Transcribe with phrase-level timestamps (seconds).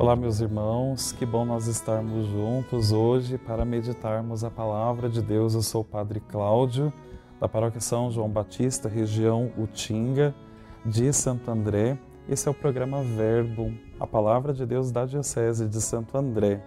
[0.00, 5.52] Olá, meus irmãos, que bom nós estarmos juntos hoje para meditarmos a palavra de Deus.
[5.52, 6.90] Eu sou o Padre Cláudio,
[7.38, 10.34] da Paróquia São João Batista, região Utinga,
[10.86, 11.98] de Santo André.
[12.26, 16.64] Esse é o programa Verbo, a palavra de Deus da Diocese de Santo André.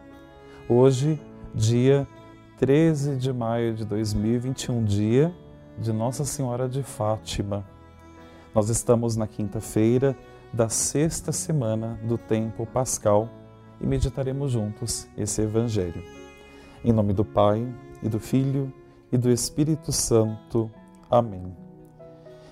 [0.69, 1.19] Hoje,
[1.55, 2.07] dia
[2.59, 5.33] 13 de maio de 2021, dia
[5.79, 7.65] de Nossa Senhora de Fátima.
[8.53, 10.15] Nós estamos na quinta-feira
[10.53, 13.27] da sexta semana do tempo pascal
[13.81, 16.03] e meditaremos juntos esse Evangelho.
[16.85, 17.67] Em nome do Pai,
[18.03, 18.71] e do Filho,
[19.11, 20.69] e do Espírito Santo.
[21.09, 21.57] Amém.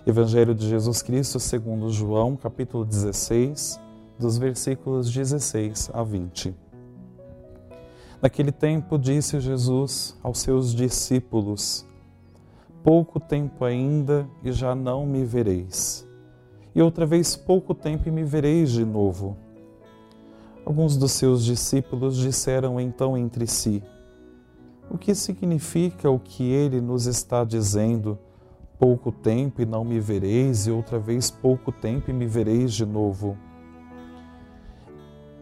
[0.06, 3.80] Evangelho de Jesus Cristo segundo João, capítulo 16,
[4.18, 6.56] dos versículos 16 a 20.
[8.20, 11.86] Naquele tempo disse Jesus aos seus discípulos:
[12.84, 16.10] Pouco tempo ainda e já não me vereis
[16.74, 19.38] e outra vez pouco tempo e me vereis de novo.
[20.66, 23.84] Alguns dos seus discípulos disseram então entre si:
[24.90, 28.18] O que significa o que ele nos está dizendo?
[28.80, 32.86] Pouco tempo e não me vereis, e outra vez pouco tempo e me vereis de
[32.86, 33.38] novo.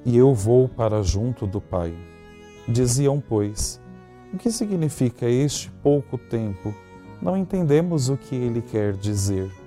[0.05, 1.93] E eu vou para junto do Pai.
[2.67, 3.79] Diziam, pois,
[4.33, 6.73] o que significa este pouco tempo?
[7.21, 9.58] Não entendemos o que ele quer dizer.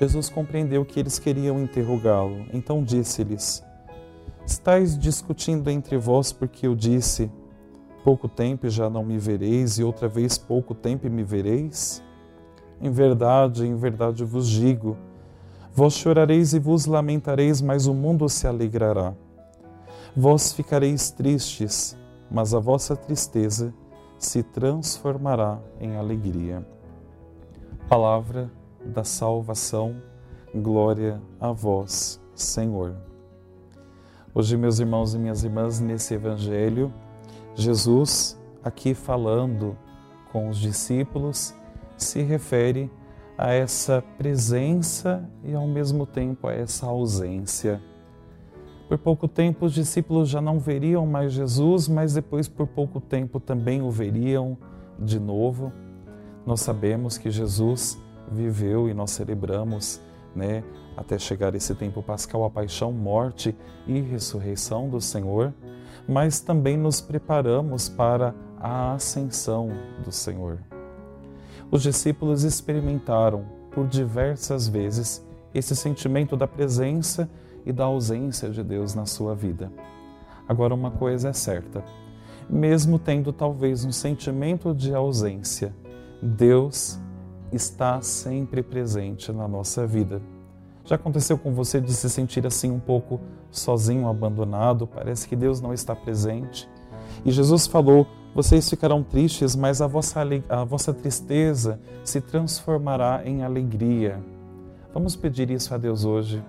[0.00, 3.62] Jesus compreendeu que eles queriam interrogá-lo, então disse-lhes:
[4.46, 7.30] Estais discutindo entre vós porque eu disse:
[8.02, 12.02] Pouco tempo já não me vereis, e outra vez pouco tempo me vereis?
[12.80, 14.96] Em verdade, em verdade vos digo:
[15.74, 19.12] Vós chorareis e vos lamentareis, mas o mundo se alegrará.
[20.16, 21.94] Vós ficareis tristes,
[22.30, 23.74] mas a vossa tristeza
[24.18, 26.66] se transformará em alegria.
[27.86, 28.50] Palavra
[28.84, 29.96] da salvação.
[30.54, 32.94] Glória a vós, Senhor.
[34.34, 36.92] Hoje, meus irmãos e minhas irmãs, nesse Evangelho,
[37.54, 39.76] Jesus, aqui falando
[40.32, 41.54] com os discípulos,
[41.96, 42.90] se refere
[43.36, 47.80] a essa presença e ao mesmo tempo a essa ausência.
[48.88, 53.38] Por pouco tempo os discípulos já não veriam mais Jesus, mas depois por pouco tempo
[53.38, 54.58] também o veriam
[54.98, 55.72] de novo.
[56.44, 57.98] Nós sabemos que Jesus
[58.30, 60.00] viveu e nós celebramos,
[60.34, 60.62] né,
[60.96, 65.52] até chegar esse tempo pascal, a paixão, morte e ressurreição do Senhor,
[66.08, 69.70] mas também nos preparamos para a ascensão
[70.04, 70.58] do Senhor.
[71.70, 75.24] Os discípulos experimentaram por diversas vezes
[75.54, 77.30] esse sentimento da presença
[77.64, 79.72] e da ausência de Deus na sua vida.
[80.48, 81.84] Agora, uma coisa é certa:
[82.48, 85.74] mesmo tendo talvez um sentimento de ausência,
[86.20, 86.98] Deus
[87.52, 90.20] está sempre presente na nossa vida.
[90.84, 94.86] Já aconteceu com você de se sentir assim um pouco sozinho, abandonado?
[94.86, 96.68] Parece que Deus não está presente.
[97.24, 103.42] E Jesus falou: vocês ficarão tristes, mas a vossa, a vossa tristeza se transformará em
[103.42, 104.20] alegria.
[104.94, 106.42] Vamos pedir isso a Deus hoje.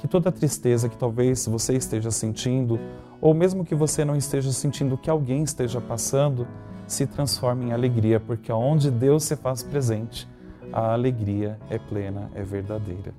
[0.00, 2.80] Que toda tristeza que talvez você esteja sentindo,
[3.20, 6.48] ou mesmo que você não esteja sentindo que alguém esteja passando,
[6.86, 10.26] se transforme em alegria, porque aonde Deus se faz presente,
[10.72, 13.12] a alegria é plena, é verdadeira.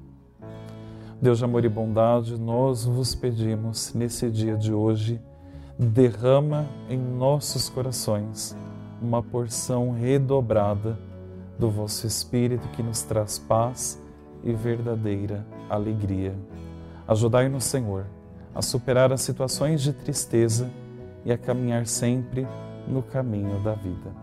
[1.22, 5.22] Deus de amor e bondade, nós vos pedimos nesse dia de hoje,
[5.78, 8.56] derrama em nossos corações
[9.02, 10.98] uma porção redobrada
[11.58, 14.02] do vosso Espírito que nos traz paz
[14.44, 16.36] e verdadeira alegria.
[17.12, 18.06] Ajudai-nos, Senhor,
[18.56, 20.72] a superar as situações de tristeza
[21.26, 22.48] e a caminhar sempre
[22.88, 24.16] no caminho da vida.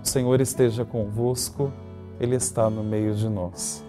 [0.00, 1.72] O Senhor esteja convosco
[2.20, 3.84] ele está no meio de nós.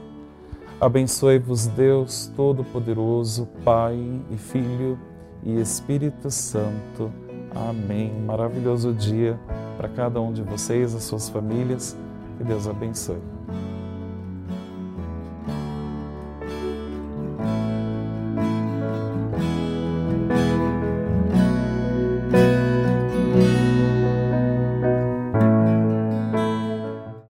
[0.82, 3.96] Abençoe-vos, Deus Todo-Poderoso, Pai
[4.32, 4.98] e Filho
[5.44, 7.14] e Espírito Santo.
[7.54, 8.12] Amém.
[8.26, 9.40] Maravilhoso dia
[9.78, 11.96] para cada um de vocês, as suas famílias.
[12.40, 13.22] Que Deus abençoe.